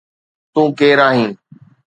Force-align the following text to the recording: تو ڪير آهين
تو 0.53 0.61
ڪير 0.79 0.97
آهين 1.07 1.31